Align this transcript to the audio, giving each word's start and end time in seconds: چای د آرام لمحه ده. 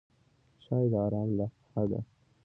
چای 0.63 0.85
د 0.91 0.93
آرام 1.05 1.29
لمحه 1.37 1.83
ده. 1.89 1.99